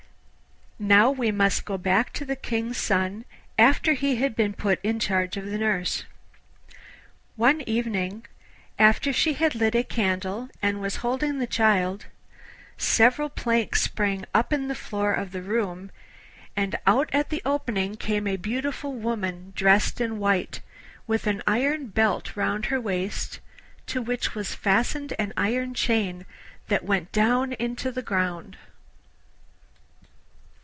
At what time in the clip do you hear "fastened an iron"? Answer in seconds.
24.55-25.75